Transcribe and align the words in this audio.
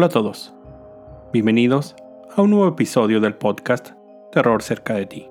Hola 0.00 0.06
a 0.06 0.08
todos. 0.08 0.54
Bienvenidos 1.30 1.94
a 2.34 2.40
un 2.40 2.48
nuevo 2.48 2.66
episodio 2.66 3.20
del 3.20 3.34
podcast 3.34 3.90
Terror 4.32 4.62
cerca 4.62 4.94
de 4.94 5.04
ti. 5.04 5.28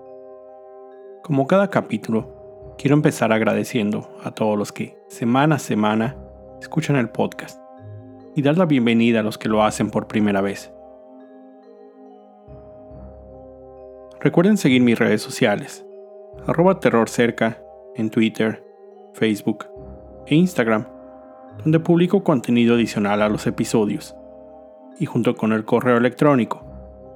Como 1.24 1.48
cada 1.48 1.72
capítulo, 1.72 2.76
quiero 2.78 2.96
empezar 2.96 3.34
agradeciendo 3.34 4.16
a 4.24 4.30
todos 4.30 4.56
los 4.60 4.71
que 4.71 4.96
semana 5.08 5.56
a 5.56 5.58
semana 5.58 6.18
escuchan 6.62 6.98
el 6.98 7.10
podcast 7.10 7.60
y 8.36 8.44
dar 8.44 8.60
la 8.60 8.68
bienvenida 8.68 9.21
a 9.21 9.24
los 9.24 9.40
que 9.40 9.50
lo 9.50 9.64
hacen 9.64 9.90
por 9.90 10.08
primera 10.08 10.40
vez. 10.40 10.71
Recuerden 14.20 14.57
seguir 14.57 14.84
mis 14.84 15.00
redes 15.00 15.24
sociales, 15.24 15.84
arroba 16.46 16.79
terrorcerca 16.79 17.60
en 17.96 18.12
Twitter, 18.12 18.64
Facebook 19.14 19.65
e 20.28 20.36
Instagram, 20.36 20.86
donde 21.64 21.79
publico 21.79 22.24
contenido 22.24 22.76
adicional 22.76 23.24
a 23.24 23.29
los 23.29 23.48
episodios, 23.48 24.15
y 25.00 25.06
junto 25.06 25.36
con 25.36 25.54
el 25.54 25.66
correo 25.66 25.98
electrónico 25.98 26.66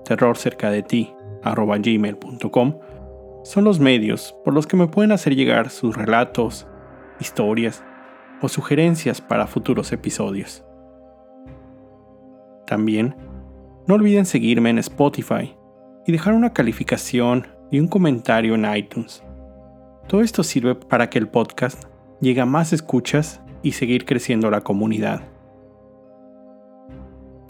terrorcercadeti.gmail.com 0.06 2.80
son 3.44 3.64
los 3.64 3.80
medios 3.80 4.36
por 4.44 4.54
los 4.54 4.68
que 4.68 4.78
me 4.78 4.88
pueden 4.88 5.12
hacer 5.12 5.36
llegar 5.36 5.70
sus 5.70 5.96
relatos, 5.96 6.68
historias 7.20 7.84
o 8.42 8.50
sugerencias 8.50 9.22
para 9.22 9.48
futuros 9.48 9.92
episodios. 9.92 10.64
También, 12.66 13.16
no 13.86 13.96
olviden 13.96 14.26
seguirme 14.26 14.70
en 14.70 14.80
Spotify 14.80 15.56
y 16.06 16.12
dejar 16.12 16.34
una 16.34 16.54
calificación 16.54 17.48
y 17.70 17.80
un 17.80 17.88
comentario 17.88 18.56
en 18.56 18.74
iTunes. 18.74 19.24
Todo 20.08 20.22
esto 20.22 20.44
sirve 20.44 20.76
para 20.76 21.10
que 21.10 21.20
el 21.20 21.28
podcast 21.28 21.84
llegue 22.22 22.42
a 22.42 22.46
más 22.46 22.72
escuchas 22.72 23.42
y 23.62 23.74
seguir 23.74 24.06
creciendo 24.06 24.50
la 24.50 24.62
comunidad. 24.62 25.33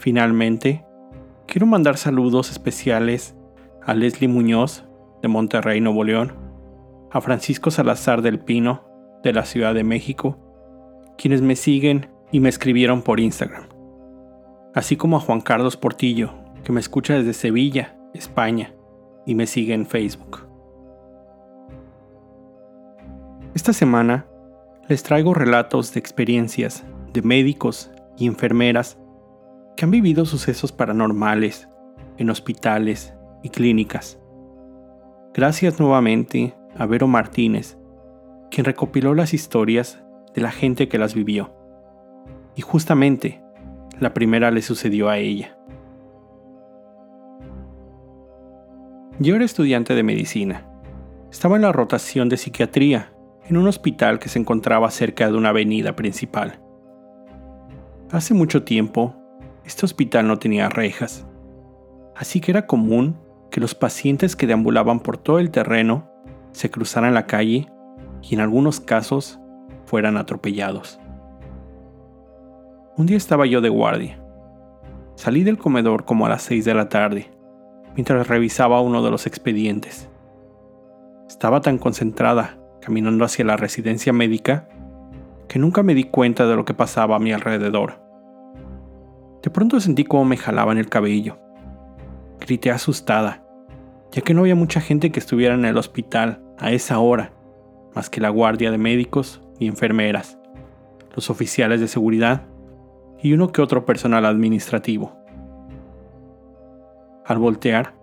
Finalmente, 0.04 0.84
quiero 1.46 1.64
mandar 1.64 1.96
saludos 1.96 2.50
especiales 2.50 3.34
a 3.80 3.94
Leslie 3.94 4.28
Muñoz 4.28 4.84
de 5.22 5.28
Monterrey, 5.28 5.80
Nuevo 5.80 6.04
León, 6.04 6.34
a 7.10 7.22
Francisco 7.22 7.70
Salazar 7.70 8.20
del 8.20 8.38
Pino 8.38 8.84
de 9.22 9.32
la 9.32 9.46
Ciudad 9.46 9.72
de 9.72 9.82
México, 9.82 10.36
quienes 11.16 11.40
me 11.40 11.56
siguen 11.56 12.10
y 12.30 12.40
me 12.40 12.50
escribieron 12.50 13.00
por 13.00 13.18
Instagram, 13.18 13.64
así 14.74 14.98
como 14.98 15.16
a 15.16 15.20
Juan 15.20 15.40
Carlos 15.40 15.78
Portillo, 15.78 16.34
que 16.64 16.72
me 16.72 16.80
escucha 16.80 17.14
desde 17.14 17.32
Sevilla, 17.32 17.96
España, 18.12 18.74
y 19.24 19.34
me 19.34 19.46
sigue 19.46 19.72
en 19.72 19.86
Facebook. 19.86 20.46
Esta 23.54 23.72
semana 23.72 24.26
les 24.86 25.02
traigo 25.02 25.32
relatos 25.32 25.94
de 25.94 26.00
experiencias 26.00 26.84
de 27.14 27.22
médicos 27.22 27.90
y 28.18 28.26
enfermeras 28.26 28.98
que 29.76 29.84
han 29.84 29.90
vivido 29.90 30.24
sucesos 30.26 30.72
paranormales 30.72 31.68
en 32.18 32.30
hospitales 32.30 33.14
y 33.42 33.50
clínicas. 33.50 34.20
Gracias 35.32 35.80
nuevamente 35.80 36.54
a 36.76 36.86
Vero 36.86 37.08
Martínez, 37.08 37.76
quien 38.50 38.64
recopiló 38.64 39.14
las 39.14 39.34
historias 39.34 40.02
de 40.34 40.42
la 40.42 40.50
gente 40.50 40.88
que 40.88 40.98
las 40.98 41.14
vivió. 41.14 41.54
Y 42.56 42.62
justamente, 42.62 43.42
la 43.98 44.14
primera 44.14 44.50
le 44.50 44.62
sucedió 44.62 45.08
a 45.08 45.18
ella. 45.18 45.58
Yo 49.18 49.36
era 49.36 49.44
estudiante 49.44 49.94
de 49.94 50.02
medicina. 50.02 50.66
Estaba 51.30 51.56
en 51.56 51.62
la 51.62 51.72
rotación 51.72 52.28
de 52.28 52.36
psiquiatría 52.36 53.12
en 53.48 53.56
un 53.56 53.68
hospital 53.68 54.18
que 54.18 54.28
se 54.28 54.38
encontraba 54.38 54.90
cerca 54.90 55.28
de 55.28 55.36
una 55.36 55.50
avenida 55.50 55.94
principal. 55.94 56.60
Hace 58.10 58.34
mucho 58.34 58.64
tiempo, 58.64 59.14
este 59.64 59.86
hospital 59.86 60.26
no 60.26 60.38
tenía 60.38 60.68
rejas, 60.68 61.26
así 62.16 62.40
que 62.40 62.52
era 62.52 62.66
común 62.66 63.18
que 63.50 63.60
los 63.60 63.74
pacientes 63.74 64.36
que 64.36 64.46
deambulaban 64.46 65.00
por 65.00 65.16
todo 65.16 65.38
el 65.38 65.50
terreno 65.50 66.10
se 66.52 66.70
cruzaran 66.70 67.14
la 67.14 67.26
calle 67.26 67.68
y 68.22 68.34
en 68.34 68.40
algunos 68.40 68.80
casos 68.80 69.40
fueran 69.86 70.16
atropellados. 70.16 71.00
Un 72.96 73.06
día 73.06 73.16
estaba 73.16 73.46
yo 73.46 73.60
de 73.60 73.68
guardia. 73.68 74.20
Salí 75.16 75.44
del 75.44 75.58
comedor 75.58 76.04
como 76.04 76.26
a 76.26 76.28
las 76.28 76.42
6 76.42 76.64
de 76.64 76.74
la 76.74 76.88
tarde 76.88 77.30
mientras 77.94 78.26
revisaba 78.26 78.80
uno 78.80 79.02
de 79.02 79.10
los 79.10 79.26
expedientes. 79.26 80.08
Estaba 81.28 81.60
tan 81.60 81.78
concentrada 81.78 82.58
caminando 82.80 83.24
hacia 83.24 83.44
la 83.44 83.56
residencia 83.56 84.12
médica 84.12 84.68
que 85.48 85.58
nunca 85.58 85.82
me 85.82 85.94
di 85.94 86.04
cuenta 86.04 86.46
de 86.46 86.56
lo 86.56 86.64
que 86.64 86.74
pasaba 86.74 87.16
a 87.16 87.20
mi 87.20 87.32
alrededor. 87.32 88.03
De 89.44 89.50
pronto 89.50 89.78
sentí 89.78 90.04
cómo 90.04 90.24
me 90.24 90.38
jalaban 90.38 90.78
el 90.78 90.88
cabello. 90.88 91.36
Grité 92.40 92.70
asustada, 92.70 93.46
ya 94.10 94.22
que 94.22 94.32
no 94.32 94.40
había 94.40 94.54
mucha 94.54 94.80
gente 94.80 95.12
que 95.12 95.20
estuviera 95.20 95.54
en 95.54 95.66
el 95.66 95.76
hospital 95.76 96.42
a 96.56 96.72
esa 96.72 96.98
hora, 96.98 97.34
más 97.94 98.08
que 98.08 98.22
la 98.22 98.30
guardia 98.30 98.70
de 98.70 98.78
médicos 98.78 99.42
y 99.58 99.66
enfermeras, 99.66 100.38
los 101.14 101.28
oficiales 101.28 101.78
de 101.80 101.88
seguridad 101.88 102.46
y 103.22 103.34
uno 103.34 103.52
que 103.52 103.60
otro 103.60 103.84
personal 103.84 104.24
administrativo. 104.24 105.14
Al 107.26 107.36
voltear, 107.36 107.94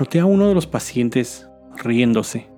noté 0.00 0.18
a 0.18 0.26
uno 0.26 0.48
de 0.48 0.54
los 0.54 0.66
pacientes 0.66 1.48
riéndose. 1.76 2.50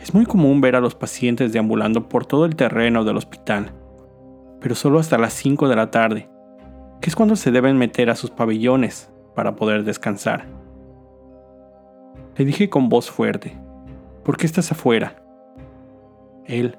Es 0.00 0.14
muy 0.14 0.24
común 0.24 0.62
ver 0.62 0.74
a 0.74 0.80
los 0.80 0.94
pacientes 0.94 1.52
deambulando 1.52 2.08
por 2.08 2.24
todo 2.24 2.46
el 2.46 2.56
terreno 2.56 3.04
del 3.04 3.18
hospital, 3.18 3.74
pero 4.58 4.74
solo 4.74 4.98
hasta 4.98 5.18
las 5.18 5.34
5 5.34 5.68
de 5.68 5.76
la 5.76 5.90
tarde, 5.90 6.30
que 7.04 7.10
es 7.10 7.16
cuando 7.16 7.36
se 7.36 7.50
deben 7.50 7.76
meter 7.76 8.08
a 8.08 8.16
sus 8.16 8.30
pabellones 8.30 9.12
para 9.34 9.56
poder 9.56 9.84
descansar. 9.84 10.46
Le 12.34 12.46
dije 12.46 12.70
con 12.70 12.88
voz 12.88 13.10
fuerte, 13.10 13.58
¿por 14.24 14.38
qué 14.38 14.46
estás 14.46 14.72
afuera? 14.72 15.22
Él, 16.46 16.78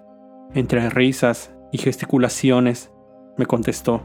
entre 0.56 0.90
risas 0.90 1.54
y 1.72 1.78
gesticulaciones, 1.78 2.92
me 3.38 3.46
contestó, 3.46 4.02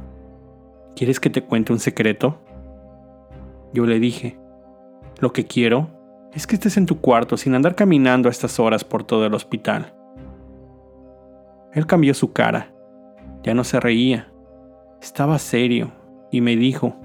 ¿quieres 0.94 1.20
que 1.20 1.30
te 1.30 1.42
cuente 1.42 1.72
un 1.72 1.78
secreto? 1.78 2.38
Yo 3.72 3.86
le 3.86 3.98
dije, 3.98 4.38
lo 5.20 5.32
que 5.32 5.46
quiero 5.46 5.88
es 6.34 6.46
que 6.46 6.56
estés 6.56 6.76
en 6.76 6.84
tu 6.84 7.00
cuarto 7.00 7.38
sin 7.38 7.54
andar 7.54 7.74
caminando 7.74 8.28
a 8.28 8.30
estas 8.30 8.60
horas 8.60 8.84
por 8.84 9.04
todo 9.04 9.24
el 9.24 9.32
hospital. 9.32 9.94
Él 11.72 11.86
cambió 11.86 12.12
su 12.12 12.34
cara. 12.34 12.74
Ya 13.42 13.54
no 13.54 13.64
se 13.64 13.80
reía. 13.80 14.30
Estaba 15.00 15.38
serio 15.38 15.98
y 16.30 16.40
me 16.40 16.56
dijo, 16.56 16.96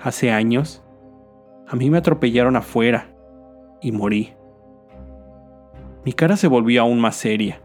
hace 0.00 0.30
años, 0.30 0.84
a 1.66 1.76
mí 1.76 1.90
me 1.90 1.98
atropellaron 1.98 2.56
afuera 2.56 3.14
y 3.80 3.92
morí. 3.92 4.34
Mi 6.04 6.12
cara 6.12 6.36
se 6.36 6.48
volvió 6.48 6.82
aún 6.82 7.00
más 7.00 7.16
seria, 7.16 7.60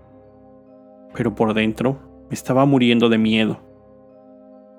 pero 1.14 1.36
por 1.36 1.54
dentro 1.54 2.00
me 2.30 2.34
estaba 2.34 2.66
muriendo 2.66 3.10
de 3.10 3.18
miedo. 3.18 3.60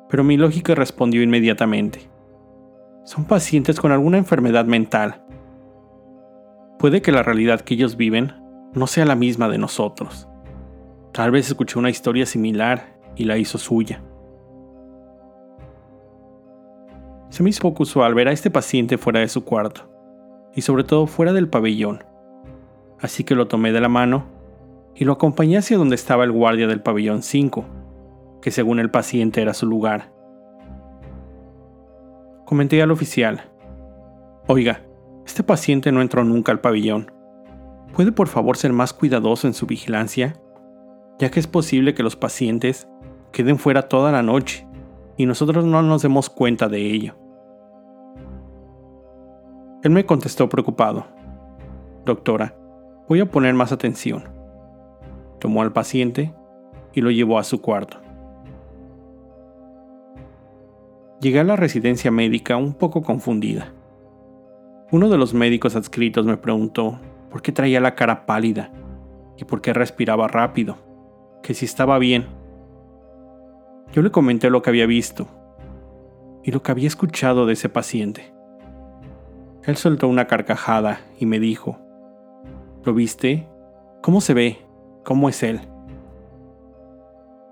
Pero 0.09 0.25
mi 0.25 0.37
lógica 0.37 0.75
respondió 0.75 1.23
inmediatamente 1.23 2.13
son 3.05 3.25
pacientes 3.25 3.81
con 3.81 3.91
alguna 3.91 4.19
enfermedad 4.19 4.65
mental. 4.65 5.25
Puede 6.79 7.03
que 7.03 7.13
la 7.13 7.23
realidad 7.23 7.61
que 7.61 7.75
ellos 7.75 7.97
viven 7.97 8.33
no 8.75 8.87
sea 8.87 9.05
la 9.05 9.17
misma 9.17 9.49
de 9.49 9.59
nosotros. 9.59 10.29
Tal 11.13 11.31
vez 11.31 11.49
escuchó 11.49 11.79
una 11.79 11.91
historia 11.91 12.27
similar 12.27 12.97
y 13.17 13.25
la 13.25 13.39
hizo 13.39 13.59
suya. 13.59 14.03
Se 17.33 17.43
me 17.43 17.49
hizo 17.49 17.63
poco 17.63 17.85
usual 17.85 18.13
ver 18.15 18.29
a 18.29 18.33
este 18.33 18.51
paciente 18.51 18.99
fuera 18.99 19.21
de 19.21 19.29
su 19.29 19.43
cuarto, 19.43 19.89
y 20.55 20.61
sobre 20.61 20.85
todo 20.85 21.07
fuera 21.07 21.33
del 21.33 21.49
pabellón. 21.49 22.05
Así 23.01 23.25
que 23.25 23.35
lo 23.35 23.49
tomé 23.49 23.73
de 23.73 23.81
la 23.81 23.89
mano 23.89 24.27
y 24.95 25.07
lo 25.07 25.15
acompañé 25.15 25.57
hacia 25.57 25.79
donde 25.79 25.95
estaba 25.95 26.25
el 26.25 26.31
guardia 26.31 26.67
del 26.67 26.83
pabellón 26.83 27.23
5, 27.23 27.65
que 28.43 28.51
según 28.51 28.81
el 28.81 28.91
paciente 28.91 29.41
era 29.41 29.55
su 29.55 29.65
lugar. 29.65 30.13
Comenté 32.45 32.83
al 32.83 32.91
oficial. 32.91 33.51
Oiga, 34.47 34.83
este 35.25 35.43
paciente 35.43 35.91
no 35.91 36.03
entró 36.03 36.25
nunca 36.25 36.53
al 36.53 36.61
pabellón. 36.61 37.13
¿Puede 37.95 38.13
por 38.13 38.29
favor 38.29 38.59
ser 38.59 38.75
más 38.75 38.93
cuidadoso 38.93 39.47
en 39.47 39.55
su 39.55 39.65
vigilancia? 39.65 40.35
Ya 41.19 41.31
que 41.31 41.41
es 41.41 41.47
posible 41.47 41.95
que 41.95 42.03
los 42.03 42.15
pacientes 42.15 42.89
queden 43.33 43.59
fuera 43.59 43.89
toda 43.89 44.13
la 44.13 44.23
noche 44.23 44.67
y 45.17 45.25
nosotros 45.25 45.65
no 45.65 45.81
nos 45.81 46.03
demos 46.03 46.29
cuenta 46.29 46.69
de 46.69 46.91
ello. 46.91 47.22
Él 49.83 49.91
me 49.91 50.07
contestó 50.07 50.49
preocupado. 50.49 51.07
Doctora, 52.05 52.57
voy 53.09 53.21
a 53.21 53.27
poner 53.27 53.55
más 53.55 53.73
atención. 53.73 54.25
Tomó 55.41 55.63
al 55.63 55.73
paciente 55.73 56.33
y 56.93 57.01
lo 57.01 57.11
llevó 57.11 57.39
a 57.39 57.45
su 57.45 57.61
cuarto. 57.61 57.99
Llegué 61.21 61.41
a 61.41 61.45
la 61.45 61.57
residencia 61.57 62.11
médica 62.11 62.57
un 62.57 62.75
poco 62.75 63.03
confundida. 63.03 63.73
Uno 64.93 65.09
de 65.09 65.19
los 65.19 65.35
médicos 65.35 65.75
adscritos 65.75 66.27
me 66.27 66.37
preguntó 66.37 66.99
por 67.31 67.43
qué 67.43 67.51
traía 67.51 67.81
la 67.81 67.95
cara 67.95 68.27
pálida 68.27 68.71
y 69.37 69.45
por 69.45 69.61
qué 69.61 69.73
respiraba 69.73 70.29
rápido, 70.29 70.77
que 71.43 71.55
si 71.55 71.65
estaba 71.65 71.99
bien. 71.99 72.27
Yo 73.93 74.03
le 74.03 74.11
comenté 74.11 74.51
lo 74.51 74.63
que 74.63 74.71
había 74.71 74.87
visto, 74.87 75.29
y 76.45 76.51
lo 76.51 76.63
que 76.63 76.73
había 76.73 76.89
escuchado 76.89 77.47
de 77.47 77.55
ese 77.55 77.69
paciente. 77.69 78.33
Él 79.65 79.77
soltó 79.77 80.09
una 80.09 80.27
carcajada 80.27 81.01
y 81.19 81.27
me 81.27 81.39
dijo, 81.39 81.79
¿Lo 82.85 82.95
viste? 82.95 83.49
¿Cómo 84.03 84.21
se 84.21 84.35
ve? 84.35 84.59
¿Cómo 85.05 85.29
es 85.29 85.43
él? 85.45 85.61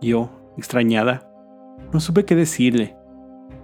Yo, 0.01 0.31
extrañada, 0.57 1.31
no 1.93 2.01
supe 2.01 2.25
qué 2.25 2.35
decirle. 2.35 2.97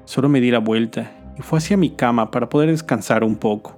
Solo 0.05 0.29
me 0.29 0.41
di 0.41 0.53
la 0.53 0.61
vuelta 0.61 1.11
y 1.37 1.43
fue 1.43 1.59
hacia 1.59 1.77
mi 1.77 1.91
cama 1.91 2.31
para 2.31 2.49
poder 2.49 2.71
descansar 2.71 3.25
un 3.25 3.35
poco. 3.35 3.77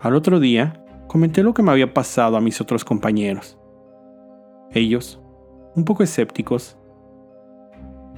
Al 0.00 0.14
otro 0.14 0.38
día, 0.38 0.84
comenté 1.06 1.42
lo 1.42 1.54
que 1.54 1.62
me 1.62 1.70
había 1.70 1.94
pasado 1.94 2.36
a 2.36 2.40
mis 2.42 2.60
otros 2.60 2.84
compañeros. 2.84 3.58
Ellos, 4.72 5.22
un 5.74 5.84
poco 5.84 6.02
escépticos, 6.02 6.76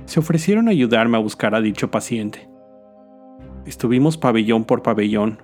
se 0.06 0.18
ofrecieron 0.18 0.66
a 0.66 0.72
ayudarme 0.72 1.16
a 1.16 1.20
buscar 1.20 1.54
a 1.54 1.60
dicho 1.60 1.90
paciente. 1.90 2.48
Estuvimos 3.66 4.18
pabellón 4.18 4.64
por 4.64 4.82
pabellón, 4.82 5.42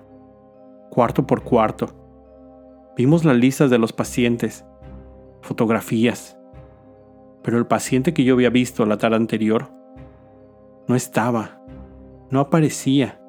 cuarto 0.91 1.25
por 1.25 1.41
cuarto. 1.41 1.87
Vimos 2.95 3.25
las 3.25 3.35
listas 3.35 3.69
de 3.69 3.79
los 3.79 3.93
pacientes, 3.93 4.65
fotografías, 5.41 6.37
pero 7.41 7.57
el 7.57 7.65
paciente 7.65 8.13
que 8.13 8.23
yo 8.23 8.35
había 8.35 8.51
visto 8.51 8.85
la 8.85 8.97
tarde 8.97 9.15
anterior 9.15 9.69
no 10.87 10.95
estaba, 10.95 11.61
no 12.29 12.39
aparecía, 12.39 13.19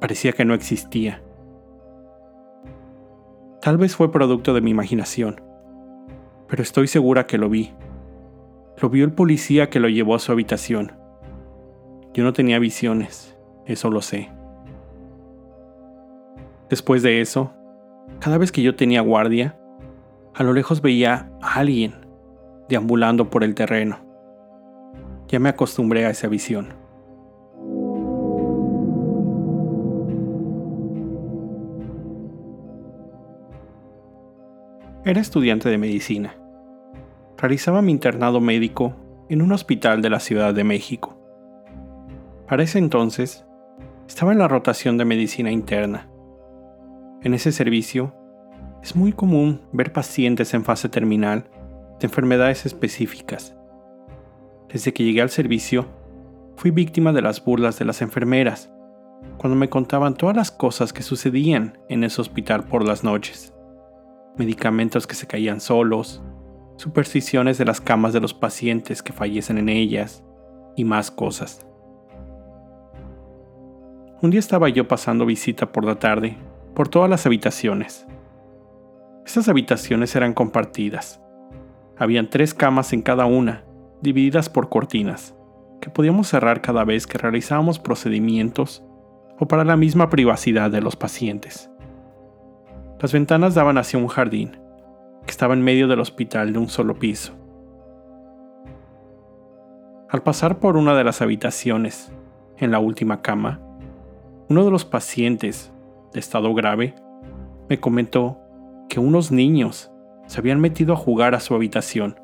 parecía 0.00 0.32
que 0.32 0.44
no 0.44 0.52
existía. 0.52 1.22
Tal 3.62 3.78
vez 3.78 3.96
fue 3.96 4.12
producto 4.12 4.52
de 4.52 4.60
mi 4.60 4.70
imaginación, 4.70 5.40
pero 6.48 6.62
estoy 6.62 6.88
segura 6.88 7.26
que 7.26 7.38
lo 7.38 7.48
vi. 7.48 7.72
Lo 8.82 8.90
vio 8.90 9.06
el 9.06 9.12
policía 9.12 9.70
que 9.70 9.80
lo 9.80 9.88
llevó 9.88 10.14
a 10.14 10.18
su 10.18 10.32
habitación. 10.32 10.92
Yo 12.12 12.24
no 12.24 12.34
tenía 12.34 12.58
visiones, 12.58 13.33
eso 13.66 13.90
lo 13.90 14.02
sé. 14.02 14.30
Después 16.68 17.02
de 17.02 17.20
eso, 17.20 17.52
cada 18.20 18.38
vez 18.38 18.52
que 18.52 18.62
yo 18.62 18.74
tenía 18.74 19.00
guardia, 19.00 19.56
a 20.34 20.42
lo 20.42 20.52
lejos 20.52 20.82
veía 20.82 21.30
a 21.40 21.60
alguien 21.60 21.94
deambulando 22.68 23.30
por 23.30 23.44
el 23.44 23.54
terreno. 23.54 23.98
Ya 25.28 25.38
me 25.38 25.48
acostumbré 25.48 26.06
a 26.06 26.10
esa 26.10 26.28
visión. 26.28 26.74
Era 35.04 35.20
estudiante 35.20 35.68
de 35.68 35.76
medicina. 35.76 36.34
Realizaba 37.36 37.82
mi 37.82 37.92
internado 37.92 38.40
médico 38.40 38.94
en 39.28 39.42
un 39.42 39.52
hospital 39.52 40.00
de 40.00 40.08
la 40.08 40.18
Ciudad 40.18 40.54
de 40.54 40.64
México. 40.64 41.18
Para 42.48 42.62
ese 42.62 42.78
entonces, 42.78 43.44
estaba 44.06 44.32
en 44.32 44.38
la 44.38 44.48
rotación 44.48 44.98
de 44.98 45.04
medicina 45.04 45.50
interna. 45.50 46.08
En 47.22 47.34
ese 47.34 47.52
servicio, 47.52 48.14
es 48.82 48.94
muy 48.94 49.12
común 49.12 49.62
ver 49.72 49.92
pacientes 49.92 50.52
en 50.54 50.64
fase 50.64 50.88
terminal 50.88 51.44
de 52.00 52.06
enfermedades 52.06 52.66
específicas. 52.66 53.56
Desde 54.68 54.92
que 54.92 55.04
llegué 55.04 55.22
al 55.22 55.30
servicio, 55.30 55.86
fui 56.56 56.70
víctima 56.70 57.12
de 57.12 57.22
las 57.22 57.44
burlas 57.44 57.78
de 57.78 57.84
las 57.84 58.02
enfermeras, 58.02 58.70
cuando 59.38 59.56
me 59.56 59.70
contaban 59.70 60.14
todas 60.14 60.36
las 60.36 60.50
cosas 60.50 60.92
que 60.92 61.02
sucedían 61.02 61.78
en 61.88 62.04
ese 62.04 62.20
hospital 62.20 62.64
por 62.64 62.86
las 62.86 63.04
noches 63.04 63.54
medicamentos 64.36 65.06
que 65.06 65.14
se 65.14 65.26
caían 65.26 65.60
solos, 65.60 66.22
supersticiones 66.76 67.58
de 67.58 67.64
las 67.64 67.80
camas 67.80 68.12
de 68.12 68.20
los 68.20 68.34
pacientes 68.34 69.02
que 69.02 69.12
fallecen 69.12 69.58
en 69.58 69.68
ellas 69.68 70.24
y 70.76 70.84
más 70.84 71.10
cosas. 71.10 71.66
Un 74.24 74.30
día 74.30 74.40
estaba 74.40 74.70
yo 74.70 74.88
pasando 74.88 75.26
visita 75.26 75.70
por 75.70 75.84
la 75.84 75.96
tarde 75.96 76.38
por 76.74 76.88
todas 76.88 77.10
las 77.10 77.26
habitaciones. 77.26 78.06
Estas 79.26 79.50
habitaciones 79.50 80.16
eran 80.16 80.32
compartidas. 80.32 81.20
Habían 81.98 82.30
tres 82.30 82.54
camas 82.54 82.94
en 82.94 83.02
cada 83.02 83.26
una, 83.26 83.64
divididas 84.00 84.48
por 84.48 84.70
cortinas, 84.70 85.34
que 85.82 85.90
podíamos 85.90 86.28
cerrar 86.28 86.62
cada 86.62 86.86
vez 86.86 87.06
que 87.06 87.18
realizábamos 87.18 87.78
procedimientos 87.78 88.82
o 89.38 89.46
para 89.46 89.62
la 89.62 89.76
misma 89.76 90.08
privacidad 90.08 90.70
de 90.70 90.80
los 90.80 90.96
pacientes. 90.96 91.70
Las 93.00 93.12
ventanas 93.12 93.54
daban 93.54 93.76
hacia 93.76 93.98
un 93.98 94.08
jardín, 94.08 94.56
que 95.26 95.32
estaba 95.32 95.52
en 95.52 95.60
medio 95.60 95.86
del 95.86 96.00
hospital 96.00 96.54
de 96.54 96.60
un 96.60 96.70
solo 96.70 96.98
piso. 96.98 97.34
Al 100.08 100.22
pasar 100.22 100.60
por 100.60 100.78
una 100.78 100.94
de 100.94 101.04
las 101.04 101.20
habitaciones, 101.20 102.10
en 102.56 102.70
la 102.70 102.78
última 102.78 103.20
cama, 103.20 103.60
uno 104.48 104.64
de 104.64 104.70
los 104.70 104.84
pacientes, 104.84 105.72
de 106.12 106.20
estado 106.20 106.52
grave, 106.54 106.94
me 107.68 107.80
comentó 107.80 108.38
que 108.88 109.00
unos 109.00 109.32
niños 109.32 109.90
se 110.26 110.38
habían 110.38 110.60
metido 110.60 110.92
a 110.92 110.96
jugar 110.96 111.34
a 111.34 111.40
su 111.40 111.54
habitación 111.54 112.20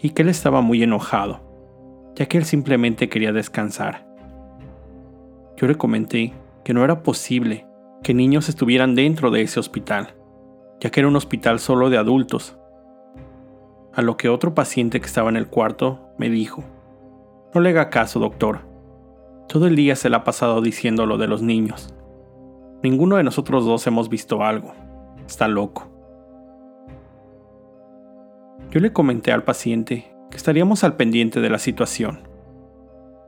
y 0.00 0.10
que 0.10 0.22
él 0.22 0.28
estaba 0.28 0.62
muy 0.62 0.82
enojado, 0.82 1.40
ya 2.14 2.26
que 2.26 2.38
él 2.38 2.44
simplemente 2.44 3.08
quería 3.08 3.32
descansar. 3.32 4.06
Yo 5.56 5.66
le 5.66 5.76
comenté 5.76 6.32
que 6.64 6.72
no 6.72 6.84
era 6.84 7.02
posible 7.02 7.66
que 8.02 8.14
niños 8.14 8.48
estuvieran 8.48 8.94
dentro 8.94 9.30
de 9.30 9.42
ese 9.42 9.60
hospital, 9.60 10.14
ya 10.80 10.90
que 10.90 11.00
era 11.00 11.08
un 11.08 11.16
hospital 11.16 11.60
solo 11.60 11.90
de 11.90 11.98
adultos. 11.98 12.58
A 13.92 14.00
lo 14.00 14.16
que 14.16 14.28
otro 14.30 14.54
paciente 14.54 15.00
que 15.00 15.06
estaba 15.06 15.28
en 15.28 15.36
el 15.36 15.48
cuarto 15.48 16.00
me 16.18 16.30
dijo, 16.30 16.64
no 17.54 17.60
le 17.60 17.70
haga 17.70 17.90
caso, 17.90 18.18
doctor. 18.18 18.71
Todo 19.52 19.66
el 19.66 19.76
día 19.76 19.96
se 19.96 20.08
le 20.08 20.16
ha 20.16 20.24
pasado 20.24 20.62
diciendo 20.62 21.04
lo 21.04 21.18
de 21.18 21.26
los 21.26 21.42
niños. 21.42 21.94
Ninguno 22.82 23.16
de 23.16 23.22
nosotros 23.22 23.66
dos 23.66 23.86
hemos 23.86 24.08
visto 24.08 24.42
algo. 24.42 24.72
Está 25.26 25.46
loco. 25.46 25.90
Yo 28.70 28.80
le 28.80 28.94
comenté 28.94 29.30
al 29.30 29.44
paciente 29.44 30.10
que 30.30 30.38
estaríamos 30.38 30.84
al 30.84 30.96
pendiente 30.96 31.42
de 31.42 31.50
la 31.50 31.58
situación. 31.58 32.20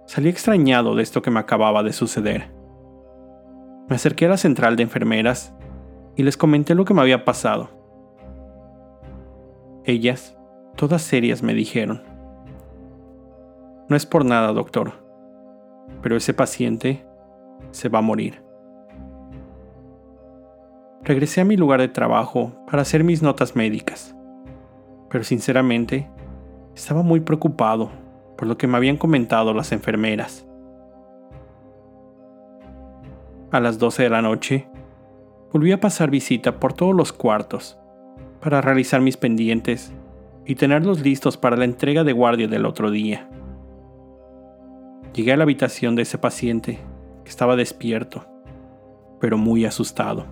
Salí 0.06 0.30
extrañado 0.30 0.94
de 0.94 1.02
esto 1.02 1.20
que 1.20 1.30
me 1.30 1.40
acababa 1.40 1.82
de 1.82 1.92
suceder. 1.92 2.50
Me 3.90 3.96
acerqué 3.96 4.24
a 4.24 4.30
la 4.30 4.38
central 4.38 4.76
de 4.76 4.84
enfermeras 4.84 5.54
y 6.16 6.22
les 6.22 6.38
comenté 6.38 6.74
lo 6.74 6.86
que 6.86 6.94
me 6.94 7.02
había 7.02 7.26
pasado. 7.26 7.68
Ellas, 9.84 10.38
todas 10.74 11.02
serias, 11.02 11.42
me 11.42 11.52
dijeron, 11.52 12.02
no 13.90 13.94
es 13.94 14.06
por 14.06 14.24
nada, 14.24 14.54
doctor, 14.54 15.03
pero 16.02 16.16
ese 16.16 16.34
paciente 16.34 17.04
se 17.70 17.88
va 17.88 18.00
a 18.00 18.02
morir. 18.02 18.42
Regresé 21.02 21.40
a 21.40 21.44
mi 21.44 21.56
lugar 21.56 21.80
de 21.80 21.88
trabajo 21.88 22.52
para 22.66 22.82
hacer 22.82 23.04
mis 23.04 23.22
notas 23.22 23.56
médicas, 23.56 24.16
pero 25.10 25.24
sinceramente 25.24 26.10
estaba 26.74 27.02
muy 27.02 27.20
preocupado 27.20 27.90
por 28.36 28.48
lo 28.48 28.56
que 28.56 28.66
me 28.66 28.76
habían 28.76 28.96
comentado 28.96 29.54
las 29.54 29.72
enfermeras. 29.72 30.46
a 33.56 33.60
las 33.60 33.78
12 33.78 34.02
de 34.02 34.10
la 34.10 34.20
noche, 34.20 34.66
volví 35.52 35.70
a 35.70 35.80
pasar 35.80 36.10
visita 36.10 36.58
por 36.58 36.72
todos 36.72 36.94
los 36.94 37.12
cuartos 37.12 37.78
para 38.40 38.60
realizar 38.60 39.00
mis 39.00 39.16
pendientes 39.16 39.92
y 40.44 40.56
tenerlos 40.56 41.00
listos 41.00 41.36
para 41.36 41.56
la 41.56 41.64
entrega 41.64 42.02
de 42.02 42.12
guardia 42.12 42.48
del 42.48 42.66
otro 42.66 42.90
día. 42.90 43.28
Llegué 45.14 45.32
a 45.32 45.36
la 45.36 45.44
habitación 45.44 45.94
de 45.94 46.02
ese 46.02 46.18
paciente, 46.18 46.80
que 47.22 47.30
estaba 47.30 47.54
despierto, 47.54 48.26
pero 49.20 49.38
muy 49.38 49.64
asustado. 49.64 50.26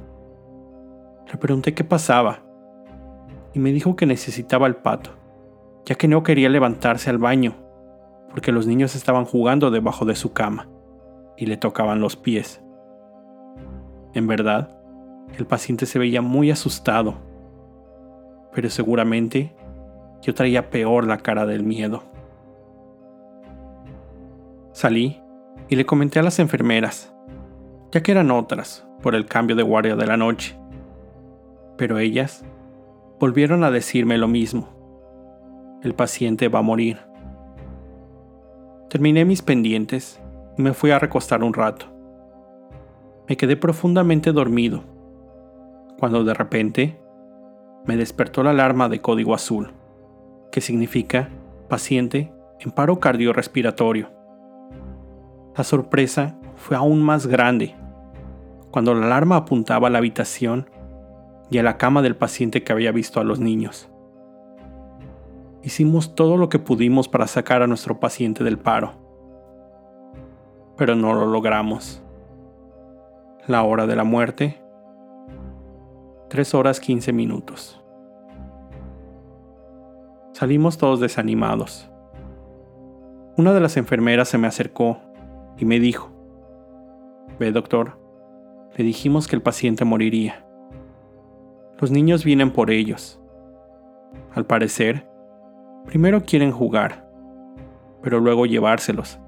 Le 1.31 1.39
pregunté 1.39 1.73
qué 1.73 1.85
pasaba 1.85 2.43
y 3.55 3.61
me 3.61 3.73
dijo 3.73 3.95
que 3.95 4.07
necesitaba 4.07 4.67
el 4.67 4.75
pato, 4.75 5.11
ya 5.85 5.95
que 5.95 6.09
no 6.09 6.25
quería 6.25 6.49
levantarse 6.49 7.11
al 7.11 7.19
baño, 7.19 7.55
porque 8.31 8.51
los 8.51 8.67
niños 8.67 8.97
estaban 8.97 9.25
jugando 9.25 9.71
debajo 9.71 10.05
de 10.05 10.17
su 10.17 10.33
cama 10.33 10.69
y 11.37 11.47
le 11.47 11.57
tocaban 11.57 12.01
los 12.01 12.17
pies. 12.17 12.61
En 14.15 14.27
verdad, 14.27 14.77
el 15.39 15.47
paciente 15.47 15.87
se 15.87 16.01
veía 16.01 16.23
muy 16.23 16.51
asustado, 16.51 17.15
pero 18.53 18.69
seguramente 18.69 19.55
yo 20.23 20.35
traía 20.35 20.71
peor 20.71 21.07
la 21.07 21.19
cara 21.19 21.47
del 21.47 21.63
miedo. 21.63 22.03
Salí 24.73 25.21
y 25.69 25.77
le 25.77 25.87
comenté 25.87 26.19
a 26.19 26.23
las 26.23 26.39
enfermeras, 26.39 27.15
ya 27.93 28.03
que 28.03 28.13
eran 28.13 28.31
otras 28.31 28.87
por 29.03 29.15
el 29.15 29.27
cambio 29.27 29.57
de 29.57 29.63
guardia 29.63 29.97
de 29.97 30.07
la 30.07 30.17
noche, 30.17 30.59
pero 31.77 31.99
ellas 31.99 32.45
volvieron 33.21 33.65
a 33.65 33.71
decirme 33.71 34.19
lo 34.19 34.29
mismo. 34.29 34.69
El 35.83 35.95
paciente 35.95 36.49
va 36.49 36.61
a 36.61 36.63
morir. 36.63 36.99
Terminé 38.89 39.25
mis 39.25 39.43
pendientes 39.43 40.21
y 40.57 40.63
me 40.63 40.75
fui 40.75 40.91
a 40.91 40.99
recostar 40.99 41.43
un 41.43 41.55
rato 41.55 41.93
me 43.29 43.37
quedé 43.37 43.57
profundamente 43.57 44.33
dormido, 44.33 44.83
cuando 45.99 46.25
de 46.25 46.35
repente 46.35 47.01
me 47.87 47.97
despertó 47.97 48.43
la 48.43 48.51
alarma 48.51 48.89
de 48.89 49.01
código 49.01 49.35
azul, 49.35 49.73
que 50.51 50.61
significa 50.61 51.31
paciente 51.69 52.33
en 52.61 52.73
paro 52.73 53.01
cardiorrespiratorio. 53.01 54.11
La 55.57 55.65
sorpresa 55.65 56.35
fue 56.57 56.77
aún 56.77 57.03
más 57.03 57.27
grande 57.27 57.75
cuando 58.71 58.95
la 58.95 59.07
alarma 59.07 59.37
apuntaba 59.37 59.89
a 59.89 59.91
la 59.91 59.99
habitación 59.99 60.71
y 61.51 61.59
a 61.59 61.63
la 61.63 61.77
cama 61.77 62.01
del 62.01 62.17
paciente 62.17 62.65
que 62.65 62.73
había 62.73 62.91
visto 62.91 63.21
a 63.21 63.25
los 63.25 63.39
niños. 63.39 63.91
Hicimos 65.63 66.15
todo 66.15 66.39
lo 66.39 66.49
que 66.49 66.59
pudimos 66.59 67.07
para 67.07 67.27
sacar 67.27 67.63
a 67.63 67.67
nuestro 67.67 68.01
paciente 68.01 68.43
del 68.43 68.59
paro, 68.59 68.95
pero 70.79 70.97
no 70.97 71.13
lo 71.13 71.27
logramos. 71.27 72.03
La 73.47 73.63
hora 73.63 73.87
de 73.87 73.95
la 73.95 74.05
muerte, 74.05 74.63
3 76.31 76.55
horas 76.55 76.81
15 76.81 77.13
minutos. 77.13 77.79
Salimos 80.33 80.79
todos 80.79 80.99
desanimados. 80.99 81.91
Una 83.37 83.53
de 83.53 83.61
las 83.61 83.77
enfermeras 83.77 84.29
se 84.29 84.39
me 84.39 84.47
acercó 84.47 85.12
y 85.63 85.65
me 85.65 85.79
dijo, 85.79 86.11
Ve 87.39 87.53
doctor, 87.53 87.97
le 88.77 88.83
dijimos 88.83 89.29
que 89.29 89.37
el 89.37 89.43
paciente 89.43 89.85
moriría. 89.85 90.45
Los 91.79 91.93
niños 91.93 92.25
vienen 92.25 92.51
por 92.51 92.73
ellos. 92.73 93.21
Al 94.35 94.45
parecer, 94.45 95.07
primero 95.87 96.25
quieren 96.25 96.51
jugar, 96.51 97.09
pero 98.03 98.19
luego 98.19 98.45
llevárselos. 98.45 99.21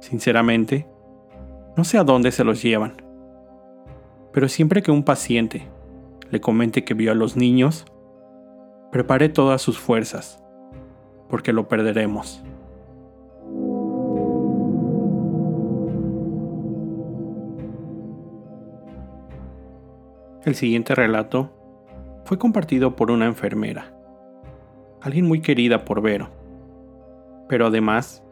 Sinceramente, 0.00 0.88
no 1.76 1.84
sé 1.84 1.98
a 1.98 2.04
dónde 2.04 2.32
se 2.32 2.42
los 2.42 2.60
llevan. 2.60 2.94
Pero 4.32 4.48
siempre 4.48 4.82
que 4.82 4.90
un 4.90 5.04
paciente 5.04 5.68
le 6.32 6.40
comente 6.40 6.82
que 6.82 6.94
vio 6.94 7.12
a 7.12 7.14
los 7.14 7.36
niños, 7.36 7.84
prepare 8.90 9.28
todas 9.28 9.62
sus 9.62 9.78
fuerzas, 9.78 10.42
porque 11.28 11.52
lo 11.52 11.68
perderemos. 11.68 12.42
El 20.46 20.54
siguiente 20.54 20.94
relato 20.94 21.50
fue 22.24 22.38
compartido 22.38 22.94
por 22.94 23.10
una 23.10 23.26
enfermera, 23.26 23.92
alguien 25.02 25.26
muy 25.26 25.40
querida 25.40 25.84
por 25.84 26.00
Vero, 26.00 26.30
pero 27.48 27.66
además 27.66 28.22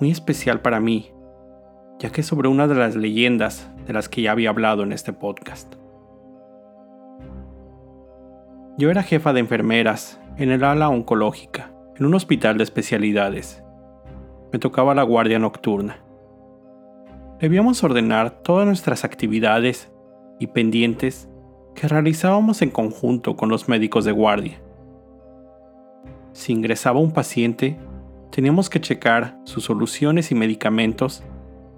muy 0.00 0.10
especial 0.10 0.62
para 0.62 0.80
mí, 0.80 1.12
ya 2.00 2.10
que 2.10 2.24
sobre 2.24 2.48
una 2.48 2.66
de 2.66 2.74
las 2.74 2.96
leyendas 2.96 3.70
de 3.86 3.92
las 3.92 4.08
que 4.08 4.22
ya 4.22 4.32
había 4.32 4.50
hablado 4.50 4.82
en 4.82 4.90
este 4.90 5.12
podcast. 5.12 5.72
Yo 8.76 8.90
era 8.90 9.04
jefa 9.04 9.32
de 9.32 9.38
enfermeras 9.38 10.20
en 10.38 10.50
el 10.50 10.64
ala 10.64 10.88
oncológica, 10.88 11.70
en 11.94 12.04
un 12.04 12.14
hospital 12.14 12.58
de 12.58 12.64
especialidades. 12.64 13.62
Me 14.52 14.58
tocaba 14.58 14.92
la 14.92 15.04
guardia 15.04 15.38
nocturna. 15.38 15.98
Debíamos 17.38 17.84
ordenar 17.84 18.42
todas 18.42 18.66
nuestras 18.66 19.04
actividades 19.04 19.91
y 20.42 20.48
pendientes 20.48 21.28
que 21.76 21.86
realizábamos 21.86 22.62
en 22.62 22.70
conjunto 22.70 23.36
con 23.36 23.48
los 23.48 23.68
médicos 23.68 24.04
de 24.04 24.10
guardia. 24.10 24.60
Si 26.32 26.52
ingresaba 26.52 26.98
un 26.98 27.12
paciente, 27.12 27.78
teníamos 28.30 28.68
que 28.68 28.80
checar 28.80 29.38
sus 29.44 29.64
soluciones 29.64 30.32
y 30.32 30.34
medicamentos 30.34 31.22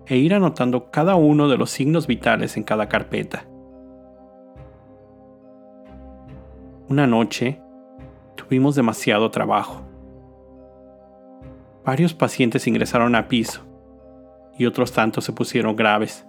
e 0.07 0.17
ir 0.17 0.33
anotando 0.33 0.91
cada 0.91 1.15
uno 1.15 1.49
de 1.49 1.59
los 1.59 1.71
signos 1.71 2.07
vitales 2.07 2.57
en 2.57 2.63
cada 2.63 2.89
carpeta. 2.89 3.47
Una 6.89 7.07
noche 7.07 7.61
tuvimos 8.35 8.75
demasiado 8.75 9.31
trabajo. 9.31 9.83
Varios 11.85 12.15
pacientes 12.15 12.67
ingresaron 12.67 13.15
a 13.15 13.29
piso 13.29 13.61
y 14.57 14.65
otros 14.65 14.93
tantos 14.93 15.25
se 15.25 15.35
pusieron 15.35 15.77
graves. 15.77 16.27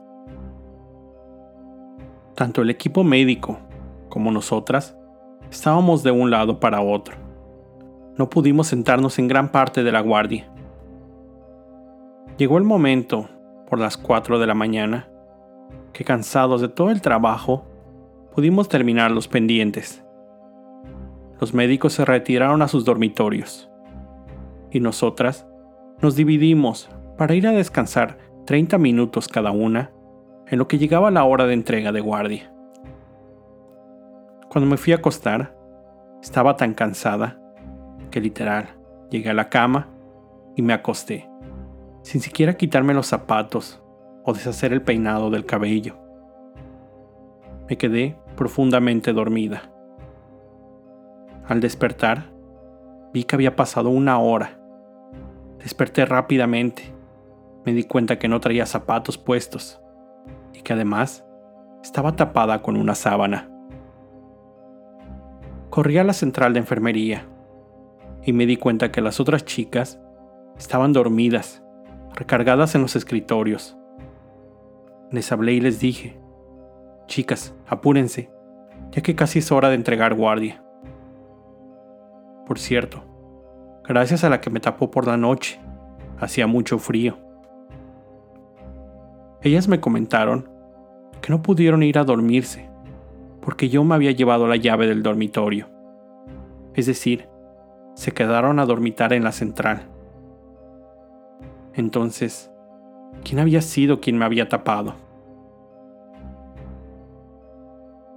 Tanto 2.36 2.62
el 2.62 2.70
equipo 2.70 3.06
médico 3.06 3.60
como 4.10 4.30
nosotras 4.30 4.98
estábamos 5.50 6.04
de 6.04 6.12
un 6.12 6.32
lado 6.32 6.60
para 6.60 6.82
otro. 6.82 7.16
No 8.18 8.30
pudimos 8.30 8.68
sentarnos 8.68 9.20
en 9.20 9.30
gran 9.30 9.54
parte 9.54 9.84
de 9.84 9.92
la 9.94 10.02
guardia. 10.02 10.52
Llegó 12.38 12.58
el 12.58 12.66
momento, 12.66 13.30
por 13.70 13.80
las 13.80 13.96
4 13.96 14.38
de 14.38 14.48
la 14.48 14.54
mañana, 14.54 15.08
que 15.94 16.04
cansados 16.04 16.60
de 16.60 16.68
todo 16.68 16.92
el 16.92 17.02
trabajo, 17.02 17.66
pudimos 18.34 18.68
terminar 18.68 19.12
los 19.12 19.30
pendientes. 19.30 20.04
Los 21.40 21.54
médicos 21.54 21.94
se 21.94 22.04
retiraron 22.04 22.62
a 22.62 22.68
sus 22.68 22.84
dormitorios 22.84 23.70
y 24.72 24.82
nosotras 24.82 25.48
nos 26.02 26.18
dividimos 26.18 26.90
para 27.18 27.34
ir 27.34 27.48
a 27.48 27.54
descansar 27.54 28.18
30 28.46 28.78
minutos 28.78 29.30
cada 29.30 29.52
una 29.52 29.95
en 30.48 30.60
lo 30.60 30.68
que 30.68 30.78
llegaba 30.78 31.12
la 31.12 31.24
hora 31.24 31.46
de 31.48 31.54
entrega 31.54 31.92
de 31.92 32.02
guardia. 32.02 32.52
Cuando 34.50 34.70
me 34.70 34.78
fui 34.78 34.94
a 34.94 34.98
acostar, 34.98 35.58
estaba 36.22 36.56
tan 36.56 36.74
cansada 36.74 37.40
que 38.12 38.22
literal 38.22 38.70
llegué 39.10 39.30
a 39.30 39.34
la 39.34 39.50
cama 39.50 39.90
y 40.56 40.62
me 40.62 40.74
acosté, 40.74 41.30
sin 42.04 42.22
siquiera 42.22 42.56
quitarme 42.56 42.94
los 42.94 43.08
zapatos 43.08 43.82
o 44.24 44.34
deshacer 44.34 44.72
el 44.72 44.82
peinado 44.82 45.30
del 45.30 45.46
cabello. 45.46 45.98
Me 47.68 47.78
quedé 47.78 48.18
profundamente 48.36 49.14
dormida. 49.14 49.72
Al 51.48 51.60
despertar, 51.60 52.32
vi 53.14 53.24
que 53.24 53.36
había 53.36 53.56
pasado 53.56 53.90
una 53.90 54.20
hora. 54.20 54.60
Desperté 55.60 56.06
rápidamente. 56.06 56.84
Me 57.66 57.74
di 57.74 57.84
cuenta 57.84 58.20
que 58.20 58.28
no 58.28 58.40
traía 58.40 58.68
zapatos 58.68 59.18
puestos 59.18 59.82
que 60.66 60.74
además 60.74 61.26
estaba 61.82 62.18
tapada 62.18 62.62
con 62.62 62.76
una 62.76 62.96
sábana. 62.96 63.50
Corrí 65.70 65.98
a 65.98 66.04
la 66.04 66.12
central 66.12 66.52
de 66.54 66.60
enfermería 66.60 67.26
y 68.24 68.34
me 68.34 68.46
di 68.46 68.58
cuenta 68.58 68.92
que 68.92 69.02
las 69.02 69.22
otras 69.22 69.46
chicas 69.46 70.02
estaban 70.58 70.92
dormidas, 70.92 71.64
recargadas 72.16 72.76
en 72.76 72.82
los 72.82 72.96
escritorios. 72.98 73.78
Les 75.12 75.32
hablé 75.32 75.54
y 75.54 75.62
les 75.62 75.80
dije, 75.80 76.20
chicas, 77.06 77.54
apúrense, 77.68 78.32
ya 78.92 79.02
que 79.02 79.16
casi 79.16 79.40
es 79.40 79.52
hora 79.52 79.70
de 79.70 79.76
entregar 79.76 80.16
guardia. 80.16 80.64
Por 82.48 82.58
cierto, 82.58 83.04
gracias 83.88 84.24
a 84.24 84.30
la 84.30 84.42
que 84.42 84.50
me 84.50 84.60
tapó 84.60 84.90
por 84.90 85.06
la 85.06 85.18
noche, 85.18 85.60
hacía 86.20 86.48
mucho 86.48 86.80
frío. 86.80 87.20
Ellas 89.42 89.68
me 89.68 89.80
comentaron 89.80 90.55
que 91.26 91.32
no 91.32 91.42
pudieron 91.42 91.82
ir 91.82 91.98
a 91.98 92.04
dormirse 92.04 92.70
porque 93.42 93.68
yo 93.68 93.84
me 93.84 93.96
había 93.96 94.12
llevado 94.12 94.48
la 94.48 94.58
llave 94.58 94.86
del 94.86 95.02
dormitorio. 95.02 95.68
Es 96.76 96.86
decir, 96.86 97.28
se 97.96 98.12
quedaron 98.12 98.60
a 98.60 98.66
dormitar 98.68 99.12
en 99.12 99.24
la 99.24 99.32
central. 99.32 99.90
Entonces, 101.74 102.52
¿quién 103.24 103.40
había 103.40 103.62
sido 103.62 104.02
quien 104.02 104.20
me 104.20 104.26
había 104.26 104.50
tapado? 104.50 104.94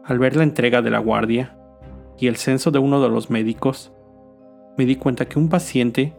Al 0.05 0.19
ver 0.19 0.37
la 0.37 0.43
entrega 0.43 0.83
de 0.83 0.91
la 0.91 0.99
guardia 0.99 1.57
y 2.19 2.27
el 2.27 2.37
censo 2.37 2.71
de 2.71 2.79
uno 2.79 3.01
de 3.01 3.09
los 3.09 3.31
médicos, 3.31 3.91
me 4.77 4.85
di 4.85 4.97
cuenta 4.97 5.25
que 5.25 5.39
un 5.39 5.49
paciente 5.49 6.15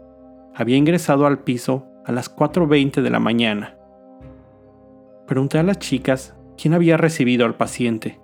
había 0.56 0.76
ingresado 0.76 1.26
al 1.26 1.38
piso 1.44 1.86
a 2.04 2.10
las 2.10 2.34
4.20 2.34 3.00
de 3.00 3.10
la 3.10 3.20
mañana 3.20 3.76
Pregunté 5.30 5.60
a 5.60 5.62
las 5.62 5.78
chicas 5.78 6.34
quién 6.60 6.74
había 6.74 6.98
recibido 6.98 7.46
al 7.46 7.54
paciente 7.54 8.20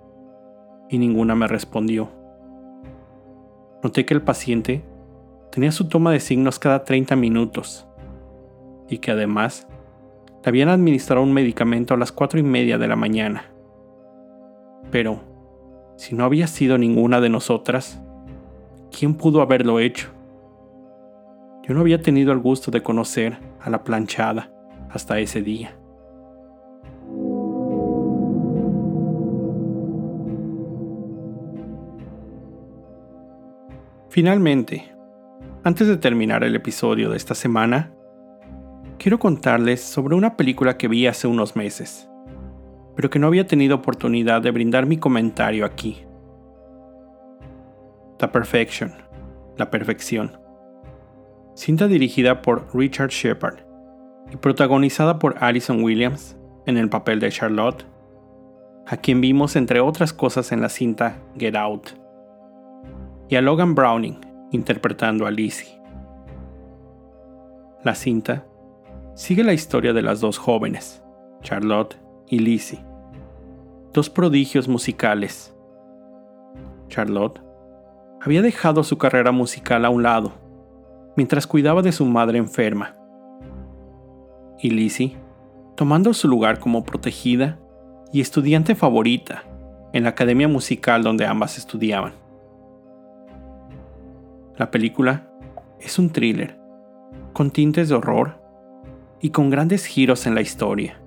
y 0.89 0.99
ninguna 0.99 1.33
me 1.33 1.47
respondió. 1.47 2.09
Noté 3.83 4.05
que 4.05 4.13
el 4.13 4.21
paciente 4.21 4.83
tenía 5.51 5.71
su 5.71 5.87
toma 5.87 6.11
de 6.11 6.19
signos 6.19 6.59
cada 6.59 6.83
30 6.83 7.15
minutos 7.15 7.87
y 8.89 8.99
que 8.99 9.11
además 9.11 9.67
le 10.43 10.49
habían 10.49 10.69
administrado 10.69 11.23
un 11.23 11.33
medicamento 11.33 11.95
a 11.95 11.97
las 11.97 12.11
4 12.11 12.39
y 12.39 12.43
media 12.43 12.77
de 12.77 12.87
la 12.87 12.95
mañana. 12.95 13.45
Pero, 14.91 15.19
si 15.95 16.15
no 16.15 16.23
había 16.23 16.45
sido 16.45 16.77
ninguna 16.77 17.19
de 17.19 17.29
nosotras, 17.29 18.01
¿quién 18.97 19.15
pudo 19.15 19.41
haberlo 19.41 19.79
hecho? 19.79 20.09
Yo 21.63 21.73
no 21.73 21.81
había 21.81 22.01
tenido 22.01 22.31
el 22.31 22.39
gusto 22.39 22.69
de 22.69 22.83
conocer 22.83 23.39
a 23.59 23.69
la 23.69 23.83
planchada 23.83 24.51
hasta 24.89 25.19
ese 25.19 25.41
día. 25.41 25.75
Finalmente, 34.09 34.89
antes 35.63 35.87
de 35.87 35.97
terminar 35.97 36.43
el 36.43 36.55
episodio 36.55 37.09
de 37.09 37.17
esta 37.17 37.35
semana, 37.35 37.91
quiero 38.97 39.19
contarles 39.19 39.83
sobre 39.83 40.15
una 40.15 40.37
película 40.37 40.77
que 40.77 40.87
vi 40.87 41.07
hace 41.07 41.27
unos 41.27 41.57
meses, 41.57 42.09
pero 42.95 43.09
que 43.09 43.19
no 43.19 43.27
había 43.27 43.47
tenido 43.47 43.75
oportunidad 43.75 44.41
de 44.41 44.51
brindar 44.51 44.85
mi 44.85 44.97
comentario 44.97 45.65
aquí. 45.65 46.05
The 48.17 48.29
Perfection, 48.29 48.93
la 49.57 49.69
perfección. 49.69 50.39
cinta 51.53 51.87
dirigida 51.87 52.41
por 52.41 52.67
Richard 52.73 53.09
Shepard 53.09 53.59
y 54.31 54.37
protagonizada 54.37 55.19
por 55.19 55.35
Alison 55.43 55.83
Williams 55.83 56.37
en 56.65 56.77
el 56.77 56.89
papel 56.89 57.19
de 57.19 57.29
Charlotte, 57.29 57.85
a 58.85 58.97
quien 58.97 59.19
vimos 59.19 59.57
entre 59.57 59.81
otras 59.81 60.13
cosas 60.13 60.51
en 60.53 60.61
la 60.61 60.69
cinta 60.69 61.17
Get 61.37 61.55
Out, 61.55 61.89
y 63.29 63.35
a 63.35 63.41
Logan 63.41 63.75
Browning 63.75 64.19
interpretando 64.51 65.25
a 65.25 65.31
Lizzie. 65.31 65.81
La 67.83 67.95
cinta 67.95 68.45
sigue 69.15 69.43
la 69.43 69.53
historia 69.53 69.93
de 69.93 70.01
las 70.01 70.21
dos 70.21 70.37
jóvenes, 70.37 71.03
Charlotte 71.41 71.97
y 72.27 72.39
Lizzie, 72.39 72.83
dos 73.93 74.09
prodigios 74.09 74.67
musicales. 74.67 75.55
Charlotte 76.87 77.41
había 78.21 78.41
dejado 78.41 78.83
su 78.83 78.97
carrera 78.97 79.31
musical 79.31 79.85
a 79.85 79.89
un 79.89 80.03
lado 80.03 80.33
mientras 81.15 81.47
cuidaba 81.47 81.81
de 81.81 81.91
su 81.91 82.05
madre 82.05 82.37
enferma. 82.37 82.95
Y 84.59 84.69
Lizzie, 84.69 85.17
tomando 85.75 86.13
su 86.13 86.27
lugar 86.27 86.59
como 86.59 86.83
protegida 86.83 87.59
y 88.13 88.21
estudiante 88.21 88.75
favorita 88.75 89.43
en 89.93 90.03
la 90.03 90.09
academia 90.09 90.47
musical 90.47 91.03
donde 91.03 91.25
ambas 91.25 91.57
estudiaban. 91.57 92.26
La 94.57 94.71
película 94.71 95.29
es 95.79 95.99
un 95.99 96.09
thriller, 96.09 96.59
con 97.33 97.51
tintes 97.51 97.89
de 97.89 97.95
horror 97.95 98.41
y 99.21 99.29
con 99.29 99.51
grandes 99.51 99.85
giros 99.85 100.25
en 100.25 100.33
la 100.33 100.41
historia. 100.41 100.99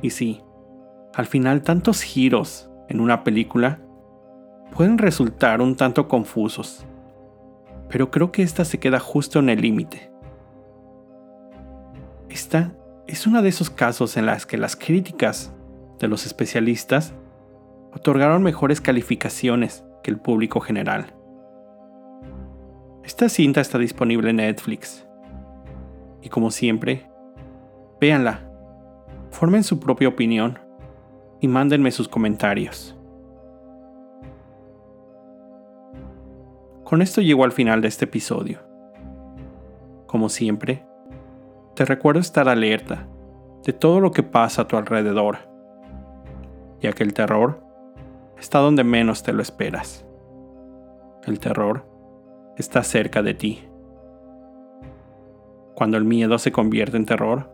Y 0.00 0.08
sí, 0.08 0.40
al 1.14 1.26
final 1.26 1.62
tantos 1.62 2.00
giros 2.00 2.70
en 2.88 3.00
una 3.00 3.24
película 3.24 3.80
pueden 4.74 4.96
resultar 4.96 5.60
un 5.60 5.76
tanto 5.76 6.08
confusos, 6.08 6.86
pero 7.90 8.10
creo 8.10 8.32
que 8.32 8.42
esta 8.42 8.64
se 8.64 8.80
queda 8.80 9.00
justo 9.00 9.38
en 9.38 9.50
el 9.50 9.60
límite. 9.60 10.10
Esta 12.30 12.72
es 13.06 13.26
uno 13.26 13.42
de 13.42 13.50
esos 13.50 13.68
casos 13.68 14.16
en 14.16 14.24
las 14.24 14.46
que 14.46 14.56
las 14.56 14.76
críticas 14.76 15.52
de 15.98 16.08
los 16.08 16.24
especialistas 16.24 17.12
otorgaron 17.92 18.42
mejores 18.42 18.80
calificaciones 18.80 19.84
que 20.02 20.10
el 20.10 20.18
público 20.18 20.60
general. 20.60 21.14
Esta 23.04 23.28
cinta 23.28 23.60
está 23.60 23.76
disponible 23.76 24.30
en 24.30 24.36
Netflix. 24.36 25.06
Y 26.22 26.30
como 26.30 26.50
siempre, 26.50 27.06
véanla, 28.00 28.50
formen 29.30 29.62
su 29.62 29.78
propia 29.78 30.08
opinión 30.08 30.58
y 31.38 31.48
mándenme 31.48 31.90
sus 31.90 32.08
comentarios. 32.08 32.96
Con 36.84 37.02
esto 37.02 37.20
llego 37.20 37.44
al 37.44 37.52
final 37.52 37.82
de 37.82 37.88
este 37.88 38.06
episodio. 38.06 38.60
Como 40.06 40.30
siempre, 40.30 40.86
te 41.74 41.84
recuerdo 41.84 42.20
estar 42.20 42.48
alerta 42.48 43.06
de 43.64 43.74
todo 43.74 44.00
lo 44.00 44.12
que 44.12 44.22
pasa 44.22 44.62
a 44.62 44.68
tu 44.68 44.78
alrededor, 44.78 45.38
ya 46.80 46.92
que 46.94 47.02
el 47.02 47.12
terror 47.12 47.62
está 48.38 48.60
donde 48.60 48.82
menos 48.82 49.22
te 49.22 49.34
lo 49.34 49.42
esperas. 49.42 50.06
El 51.26 51.38
terror 51.38 51.93
está 52.56 52.82
cerca 52.82 53.22
de 53.22 53.34
ti. 53.34 53.64
Cuando 55.74 55.96
el 55.96 56.04
miedo 56.04 56.38
se 56.38 56.52
convierte 56.52 56.96
en 56.96 57.06
terror, 57.06 57.50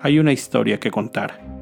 hay 0.00 0.18
una 0.18 0.32
historia 0.32 0.78
que 0.78 0.90
contar. 0.90 1.57